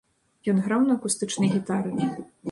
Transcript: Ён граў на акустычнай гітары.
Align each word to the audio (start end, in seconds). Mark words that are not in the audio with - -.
Ён 0.53 0.61
граў 0.67 0.81
на 0.87 0.95
акустычнай 0.99 1.51
гітары. 1.57 1.93